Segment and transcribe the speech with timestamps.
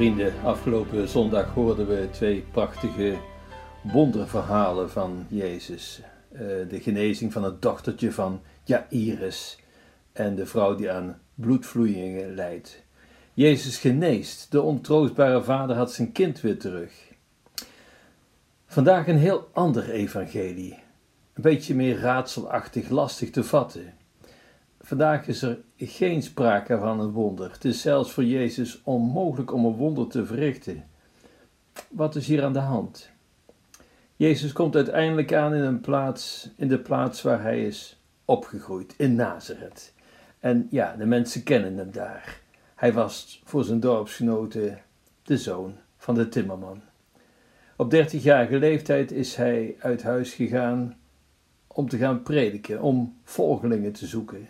[0.00, 3.18] Vrienden, afgelopen zondag hoorden we twee prachtige
[3.82, 6.00] wonderverhalen van Jezus.
[6.32, 9.58] Uh, de genezing van het dochtertje van Jairus
[10.12, 12.82] en de vrouw die aan bloedvloeien leidt.
[13.34, 16.92] Jezus geneest, de ontroostbare vader had zijn kind weer terug.
[18.66, 20.78] Vandaag een heel ander evangelie,
[21.34, 23.94] een beetje meer raadselachtig, lastig te vatten.
[24.90, 27.52] Vandaag is er geen sprake van een wonder.
[27.52, 30.84] Het is zelfs voor Jezus onmogelijk om een wonder te verrichten.
[31.88, 33.10] Wat is hier aan de hand?
[34.16, 39.14] Jezus komt uiteindelijk aan in een plaats, in de plaats waar hij is opgegroeid, in
[39.14, 39.92] Nazareth.
[40.40, 42.40] En ja, de mensen kennen hem daar.
[42.74, 44.82] Hij was voor zijn dorpsgenoten
[45.22, 46.82] de zoon van de timmerman.
[47.76, 50.96] Op dertigjarige leeftijd is hij uit huis gegaan
[51.66, 54.48] om te gaan prediken, om volgelingen te zoeken.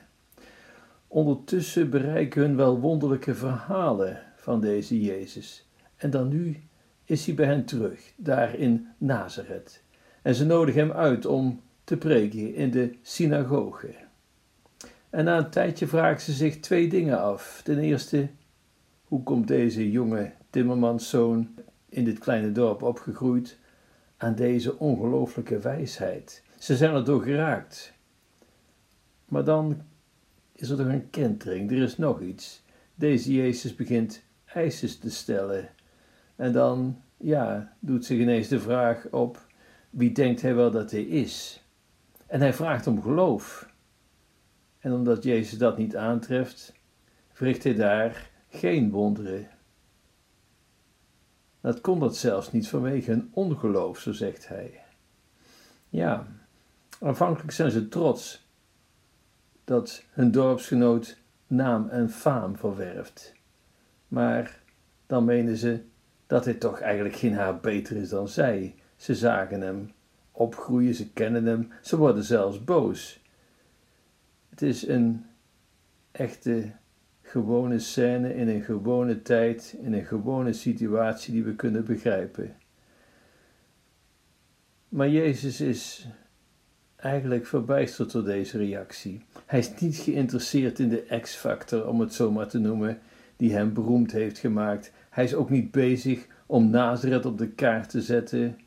[1.13, 5.69] Ondertussen bereiken hun wel wonderlijke verhalen van deze Jezus.
[5.97, 6.63] En dan nu
[7.05, 9.83] is hij bij hen terug, daar in Nazareth.
[10.23, 13.95] En ze nodigen hem uit om te preken in de synagoge.
[15.11, 17.61] En na een tijdje vragen ze zich twee dingen af.
[17.65, 18.29] Ten eerste,
[19.05, 21.55] hoe komt deze jonge timmermanszoon
[21.89, 23.59] in dit kleine dorp opgegroeid
[24.17, 26.43] aan deze ongelooflijke wijsheid?
[26.59, 27.93] Ze zijn er door geraakt.
[29.25, 29.89] Maar dan
[30.61, 32.63] is er toch een kentering, er is nog iets.
[32.95, 35.69] Deze Jezus begint eisen te stellen.
[36.37, 39.47] En dan, ja, doet zich ineens de vraag op,
[39.91, 41.65] wie denkt hij wel dat hij is?
[42.27, 43.73] En hij vraagt om geloof.
[44.79, 46.73] En omdat Jezus dat niet aantreft,
[47.33, 49.49] verricht hij daar geen wonderen.
[51.61, 54.81] Dat kon dat zelfs niet vanwege een ongeloof, zo zegt hij.
[55.89, 56.27] Ja,
[57.01, 58.49] aanvankelijk zijn ze trots
[59.71, 63.35] dat hun dorpsgenoot naam en faam verwerft.
[64.09, 64.63] Maar
[65.07, 65.81] dan menen ze
[66.27, 68.75] dat hij toch eigenlijk geen haar beter is dan zij.
[68.97, 69.93] Ze zagen hem
[70.33, 73.23] opgroeien, ze kennen hem, ze worden zelfs boos.
[74.49, 75.27] Het is een
[76.11, 76.73] echte
[77.23, 82.57] gewone scène in een gewone tijd, in een gewone situatie die we kunnen begrijpen.
[84.89, 86.09] Maar Jezus is
[87.01, 89.23] eigenlijk verbijsterd door deze reactie.
[89.47, 92.99] Hij is niet geïnteresseerd in de X-factor, om het zo maar te noemen,
[93.37, 94.93] die hem beroemd heeft gemaakt.
[95.11, 98.59] Hij is ook niet bezig om Nazareth op de kaart te zetten,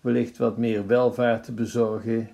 [0.00, 2.28] wellicht wat meer welvaart te bezorgen.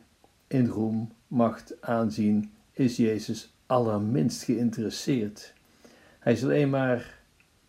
[0.47, 5.53] In roem, macht, aanzien is Jezus allerminst geïnteresseerd.
[6.19, 7.19] Hij is alleen maar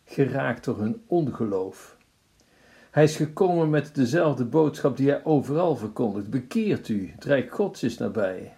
[0.04, 1.96] geraakt door hun ongeloof.
[2.92, 7.82] Hij is gekomen met dezelfde boodschap die hij overal verkondigt: bekeert u, het Rijk Gods
[7.82, 8.54] is nabij.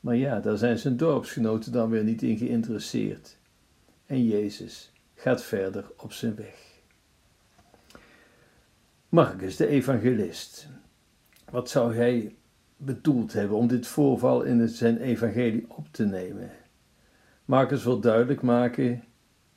[0.00, 3.36] Maar ja, daar zijn zijn dorpsgenoten dan weer niet in geïnteresseerd.
[4.06, 6.80] En Jezus gaat verder op zijn weg.
[9.08, 10.68] Marcus, de evangelist.
[11.50, 12.34] Wat zou hij
[12.76, 16.50] bedoeld hebben om dit voorval in zijn evangelie op te nemen?
[17.44, 19.04] Marcus wil duidelijk maken: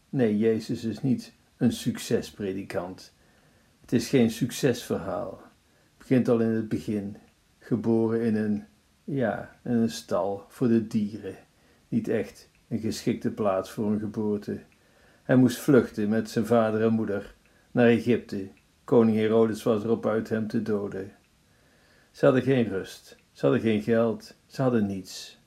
[0.09, 3.13] nee, Jezus is niet een succespredikant.
[3.85, 5.41] Het is geen succesverhaal.
[5.41, 7.17] Het begint al in het begin.
[7.59, 8.63] Geboren in een,
[9.03, 11.35] ja, in een stal voor de dieren.
[11.87, 14.59] Niet echt een geschikte plaats voor een geboorte.
[15.23, 17.35] Hij moest vluchten met zijn vader en moeder
[17.71, 18.49] naar Egypte.
[18.83, 21.11] Koning Herodes was erop uit hem te doden.
[22.11, 25.39] Ze hadden geen rust, ze hadden geen geld, ze hadden niets.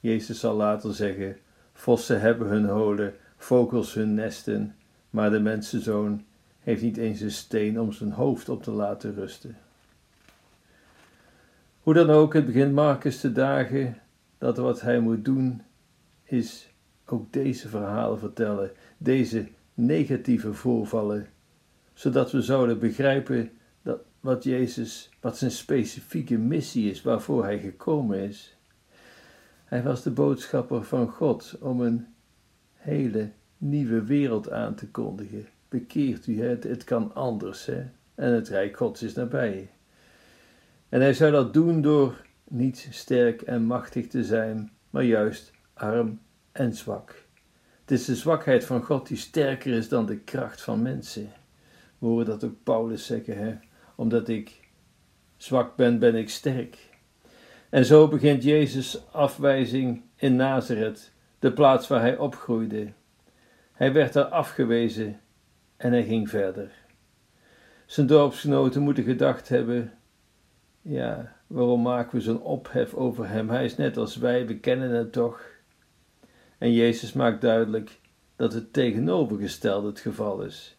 [0.00, 1.36] Jezus zal later zeggen:
[1.72, 4.76] Vossen hebben hun holen, vogels hun nesten,
[5.10, 6.24] maar de mensenzoon
[6.66, 9.56] heeft niet eens een steen om zijn hoofd op te laten rusten.
[11.80, 13.98] Hoe dan ook, het begint Marcus te dagen
[14.38, 15.62] dat wat hij moet doen
[16.24, 16.68] is
[17.04, 21.26] ook deze verhalen vertellen, deze negatieve voorvallen,
[21.94, 23.50] zodat we zouden begrijpen
[23.82, 28.56] dat wat Jezus, wat zijn specifieke missie is, waarvoor hij gekomen is.
[29.64, 32.06] Hij was de boodschapper van God om een
[32.74, 37.84] hele nieuwe wereld aan te kondigen bekeert u, het, het kan anders, hè?
[38.14, 39.70] en het Rijk Gods is nabij.
[40.88, 46.20] En hij zou dat doen door niet sterk en machtig te zijn, maar juist arm
[46.52, 47.24] en zwak.
[47.80, 51.32] Het is de zwakheid van God die sterker is dan de kracht van mensen.
[51.98, 53.54] We horen dat ook Paulus zeggen, hè?
[53.94, 54.60] omdat ik
[55.36, 56.78] zwak ben, ben ik sterk.
[57.68, 62.92] En zo begint Jezus' afwijzing in Nazareth, de plaats waar hij opgroeide.
[63.72, 65.20] Hij werd daar afgewezen
[65.76, 66.70] en hij ging verder.
[67.86, 69.92] Zijn dorpsgenoten moeten gedacht hebben:
[70.82, 73.50] ja, waarom maken we zo'n ophef over hem?
[73.50, 75.40] Hij is net als wij, we kennen hem toch.
[76.58, 77.98] En Jezus maakt duidelijk:
[78.36, 80.76] dat het tegenovergestelde het geval is.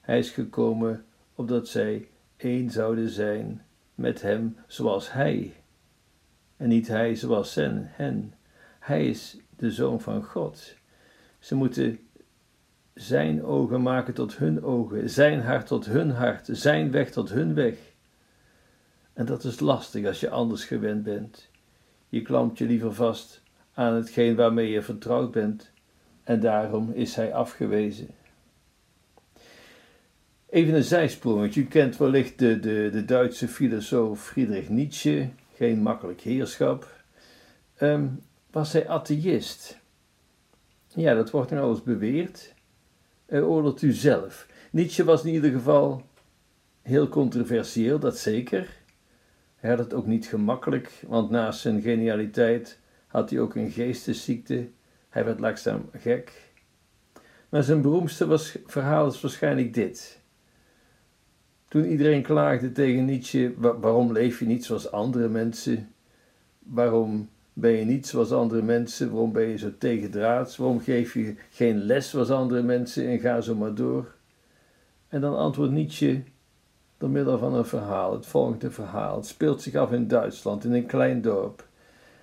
[0.00, 1.04] Hij is gekomen
[1.34, 5.52] opdat zij één zouden zijn met hem zoals hij,
[6.56, 8.34] en niet hij zoals hen.
[8.78, 10.74] Hij is de zoon van God.
[11.38, 11.98] Ze moeten
[12.94, 17.54] zijn ogen maken tot hun ogen, zijn hart tot hun hart, zijn weg tot hun
[17.54, 17.74] weg.
[19.12, 21.48] En dat is lastig als je anders gewend bent.
[22.08, 23.42] Je klampt je liever vast
[23.74, 25.70] aan hetgeen waarmee je vertrouwd bent,
[26.24, 28.08] en daarom is hij afgewezen.
[30.48, 31.60] Even een zijsprongetje.
[31.60, 37.02] U kent wellicht de, de, de Duitse filosoof Friedrich Nietzsche, geen makkelijk heerschap.
[37.80, 39.78] Um, was hij atheïst?
[40.88, 42.51] Ja, dat wordt nog alles beweerd.
[43.32, 44.46] Uh, oordeelt u zelf.
[44.70, 46.02] Nietzsche was in ieder geval
[46.82, 48.68] heel controversieel, dat zeker.
[49.56, 54.68] Hij had het ook niet gemakkelijk, want naast zijn genialiteit had hij ook een geestesziekte.
[55.08, 56.52] Hij werd langzaam gek.
[57.48, 60.20] Maar zijn beroemdste was, verhaal is waarschijnlijk dit.
[61.68, 65.92] Toen iedereen klaagde tegen Nietzsche, waarom leef je niet zoals andere mensen?
[66.58, 69.10] Waarom ben je niet zoals andere mensen?
[69.10, 70.56] Waarom ben je zo tegendraads?
[70.56, 74.14] Waarom geef je geen les zoals andere mensen en ga zo maar door?
[75.08, 76.22] En dan antwoordt Nietzsche
[76.98, 79.16] door middel van een verhaal, het volgende verhaal.
[79.16, 81.66] Het speelt zich af in Duitsland, in een klein dorp.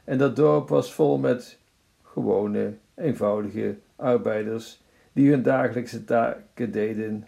[0.03, 1.57] En dat dorp was vol met
[2.03, 4.81] gewone, eenvoudige arbeiders
[5.13, 7.27] die hun dagelijkse taken deden,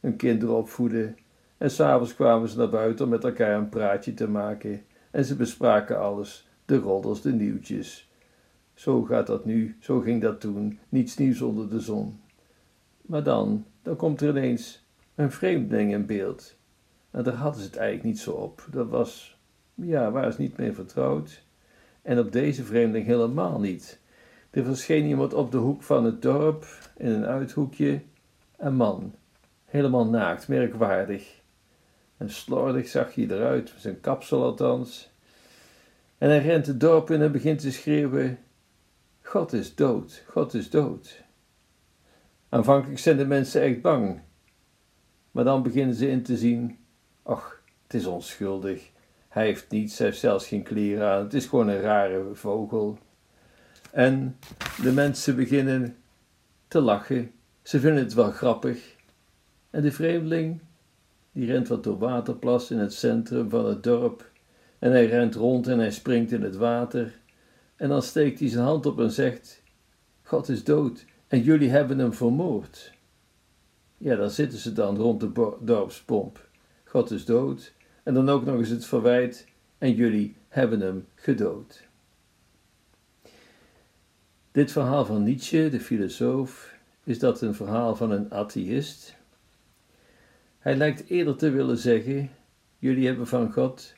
[0.00, 1.16] hun kinderen opvoeden
[1.58, 5.36] en s'avonds kwamen ze naar buiten om met elkaar een praatje te maken en ze
[5.36, 8.10] bespraken alles, de roddels, de nieuwtjes.
[8.74, 12.20] Zo gaat dat nu, zo ging dat toen, niets nieuws onder de zon.
[13.02, 14.84] Maar dan, dan komt er ineens
[15.14, 16.56] een vreemdeling in beeld.
[17.10, 18.66] En daar hadden ze het eigenlijk niet zo op.
[18.70, 19.38] Dat was,
[19.74, 21.44] ja, waar is niet meer vertrouwd.
[22.02, 24.00] En op deze vreemdeling helemaal niet.
[24.50, 26.66] Er verscheen iemand op de hoek van het dorp,
[26.96, 28.02] in een uithoekje,
[28.56, 29.14] een man,
[29.64, 31.40] helemaal naakt, merkwaardig.
[32.16, 35.10] En slordig zag hij eruit, zijn kapsel althans.
[36.18, 38.38] En hij rent het dorp in en begint te schreeuwen:
[39.22, 41.24] God is dood, God is dood.
[42.48, 44.20] Aanvankelijk zijn de mensen echt bang,
[45.30, 46.78] maar dan beginnen ze in te zien:
[47.22, 48.90] ach, het is onschuldig.
[49.28, 51.22] Hij heeft niets, hij heeft zelfs geen kleren aan.
[51.22, 52.98] Het is gewoon een rare vogel.
[53.90, 54.38] En
[54.82, 55.96] de mensen beginnen
[56.68, 57.32] te lachen.
[57.62, 58.94] Ze vinden het wel grappig.
[59.70, 60.60] En de vreemdeling
[61.32, 64.30] die rent wat door waterplas in het centrum van het dorp.
[64.78, 67.18] En hij rent rond en hij springt in het water.
[67.76, 69.62] En dan steekt hij zijn hand op en zegt:
[70.22, 72.92] God is dood en jullie hebben hem vermoord.
[73.98, 76.48] Ja, dan zitten ze dan rond de dorpspomp.
[76.84, 79.46] God is dood en dan ook nog eens het verwijt
[79.78, 81.84] en jullie hebben hem gedood.
[84.52, 86.74] Dit verhaal van Nietzsche, de filosoof,
[87.04, 89.16] is dat een verhaal van een atheïst
[90.66, 92.30] hij lijkt eerder te willen zeggen:
[92.78, 93.94] Jullie hebben van God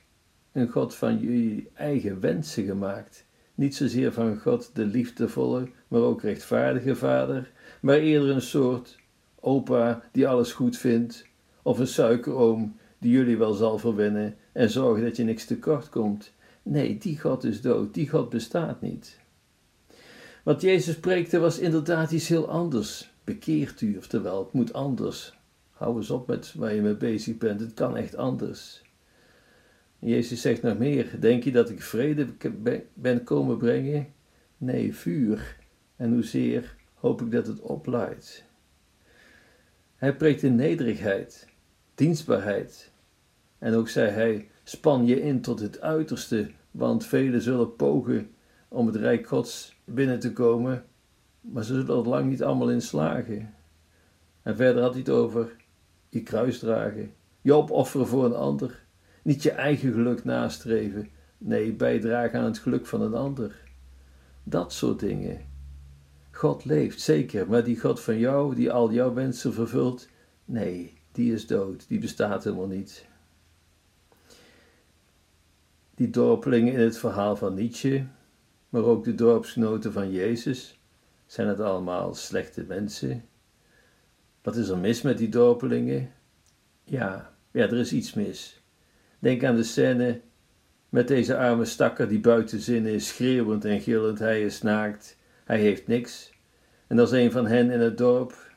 [0.59, 3.27] een God van jullie eigen wensen gemaakt.
[3.55, 7.51] Niet zozeer van God de liefdevolle, maar ook rechtvaardige vader,
[7.81, 8.99] maar eerder een soort
[9.41, 11.27] opa die alles goed vindt,
[11.63, 16.33] of een suikeroom die jullie wel zal verwinnen en zorgen dat je niks tekort komt.
[16.63, 19.19] Nee, die God is dood, die God bestaat niet.
[20.43, 23.11] Wat Jezus preekte was inderdaad iets heel anders.
[23.25, 25.39] Bekeert u, oftewel, het moet anders.
[25.71, 27.61] Hou eens op met waar je mee bezig bent.
[27.61, 28.83] Het kan echt anders.
[29.99, 31.21] Jezus zegt nog meer.
[31.21, 32.27] Denk je dat ik vrede
[32.95, 34.07] ben komen brengen?
[34.57, 35.57] Nee, vuur.
[35.97, 38.45] En hoezeer hoop ik dat het opluidt.
[39.97, 41.49] Hij preekt in nederigheid,
[41.95, 42.93] dienstbaarheid.
[43.59, 48.31] En ook zei hij: span je in tot het uiterste, want velen zullen pogen
[48.69, 50.85] om het rijk Gods binnen te komen,
[51.41, 53.55] maar ze zullen er lang niet allemaal in slagen.
[54.43, 55.57] En verder had hij het over
[56.09, 58.85] je kruis dragen, je opofferen voor een ander,
[59.29, 61.09] niet je eigen geluk nastreven,
[61.39, 63.55] nee, bijdragen aan het geluk van een ander.
[64.43, 65.47] Dat soort dingen.
[66.31, 70.09] God leeft, zeker, maar die God van jou, die al jouw wensen vervult,
[70.45, 73.07] nee, die is dood, die bestaat helemaal niet.
[75.95, 78.07] Die dorpelingen in het verhaal van Nietzsche,
[78.69, 80.79] maar ook de dorpsgenoten van Jezus,
[81.27, 83.25] zijn het allemaal slechte mensen,
[84.43, 86.13] wat is er mis met die dorpelingen?
[86.85, 88.58] Ja, ja, er is iets mis.
[89.19, 90.21] Denk aan de scène
[90.89, 95.59] met deze arme stakker die buiten zin is, schreeuwend en gillend, hij is naakt, hij
[95.59, 96.33] heeft niks.
[96.87, 98.53] En als een van hen in het dorp,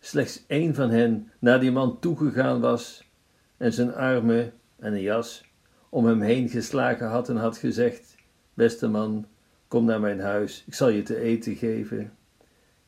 [0.00, 3.10] slechts één van hen, naar die man toegegaan was
[3.56, 5.44] en zijn armen en een jas
[5.88, 8.14] om hem heen geslagen had en had gezegd:
[8.54, 9.26] Beste man,
[9.68, 12.12] kom naar mijn huis, ik zal je te eten geven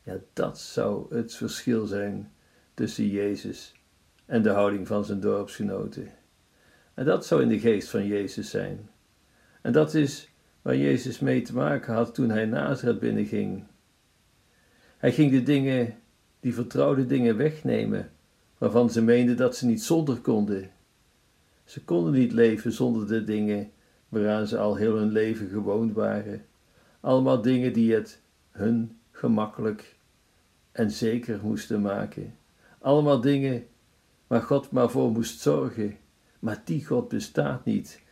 [0.03, 2.33] Ja, dat zou het verschil zijn
[2.75, 3.75] tussen Jezus
[4.27, 6.09] en de houding van zijn dorpsgenoten.
[6.97, 8.89] En dat zou in de geest van Jezus zijn.
[9.63, 10.31] En dat is
[10.63, 13.65] waar Jezus mee te maken had toen hij Nazareth binnenging.
[14.97, 15.95] Hij ging de dingen,
[16.41, 18.11] die vertrouwde dingen wegnemen,
[18.59, 20.71] waarvan ze meenden dat ze niet zonder konden.
[21.65, 23.71] Ze konden niet leven zonder de dingen
[24.09, 26.45] waaraan ze al heel hun leven gewoond waren.
[27.01, 29.97] Allemaal dingen die het hun gemakkelijk
[30.73, 32.35] en zeker moesten maken.
[32.79, 33.67] Allemaal dingen
[34.27, 35.97] waar God maar voor moest zorgen.
[36.39, 38.03] Maar die God bestaat niet.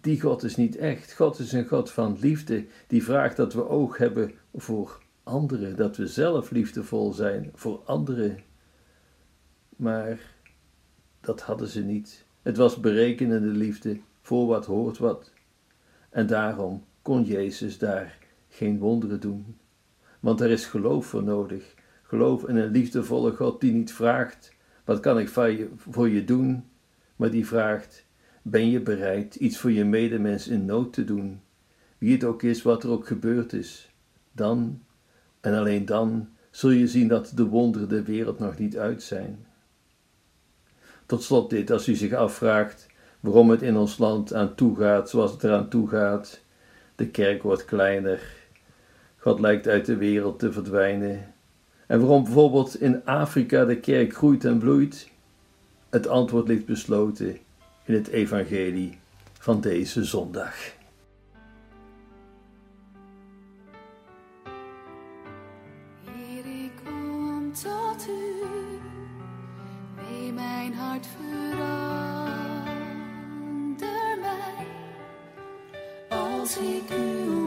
[0.00, 1.14] Die God is niet echt.
[1.14, 5.96] God is een God van liefde, die vraagt dat we oog hebben voor anderen, dat
[5.96, 8.38] we zelf liefdevol zijn voor anderen.
[9.76, 10.20] Maar
[11.20, 12.24] dat hadden ze niet.
[12.42, 15.32] Het was berekenende liefde, voor wat hoort wat.
[16.10, 19.56] En daarom kon Jezus daar geen wonderen doen.
[20.20, 21.74] Want er is geloof voor nodig.
[22.02, 25.28] Geloof in een liefdevolle God die niet vraagt: wat kan ik
[25.76, 26.69] voor je doen?
[27.20, 28.06] Maar die vraagt:
[28.42, 31.40] ben je bereid iets voor je medemens in nood te doen?
[31.98, 33.90] Wie het ook is, wat er ook gebeurd is.
[34.32, 34.82] Dan,
[35.40, 39.46] en alleen dan, zul je zien dat de wonderen de wereld nog niet uit zijn.
[41.06, 42.86] Tot slot dit, als u zich afvraagt
[43.20, 46.40] waarom het in ons land aan toe gaat zoals het eraan toe gaat.
[46.94, 48.20] De kerk wordt kleiner.
[49.16, 51.34] God lijkt uit de wereld te verdwijnen.
[51.86, 55.10] En waarom bijvoorbeeld in Afrika de kerk groeit en bloeit?
[55.90, 57.38] Het antwoord ligt besloten
[57.84, 58.98] in het evangelie
[59.38, 60.54] van deze zondag.
[66.04, 68.44] Heer, ik kom tot u,
[69.96, 71.58] mee mijn hart verander
[74.20, 74.66] mij,
[76.08, 77.39] als ik u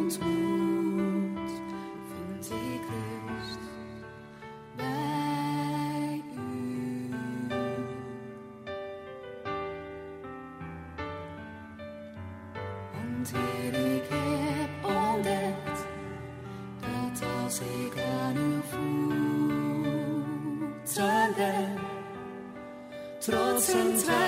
[23.73, 24.22] trots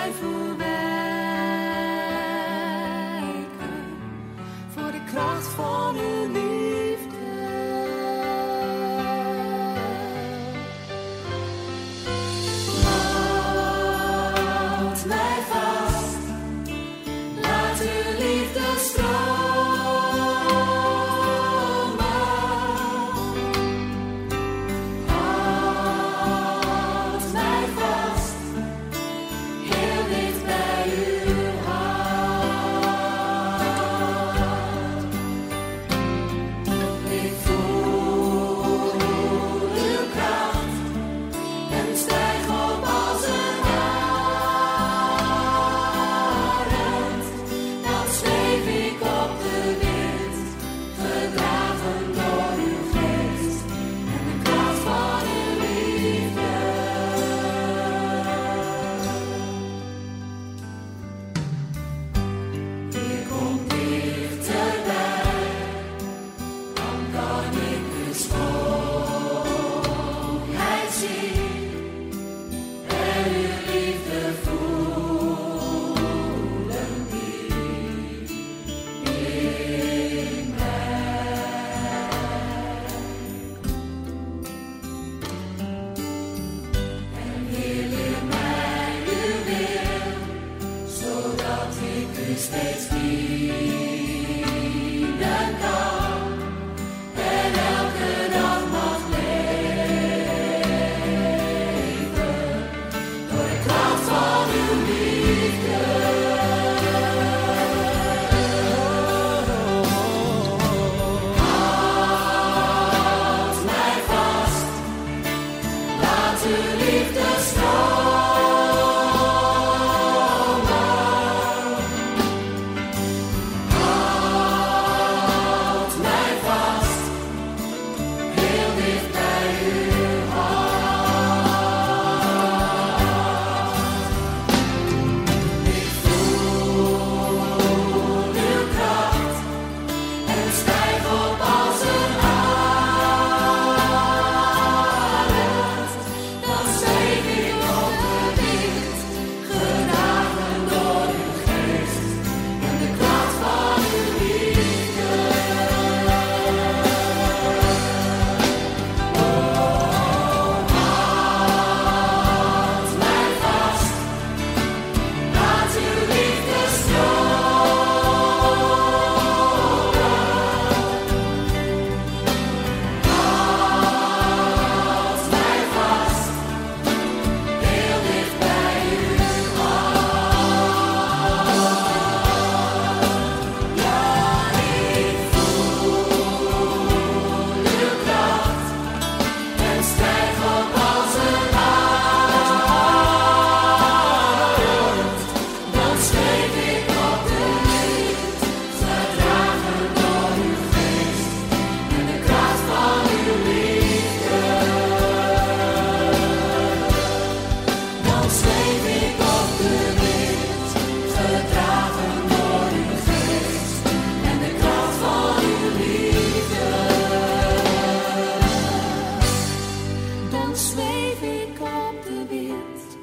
[220.56, 222.98] zweef ik op de wind,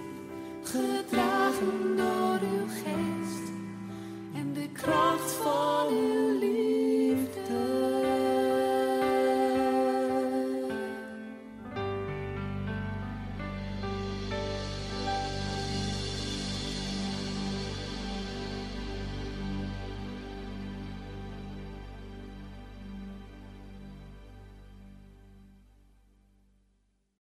[0.62, 3.52] gedragen door uw geest.
[4.34, 6.11] En de kracht van uw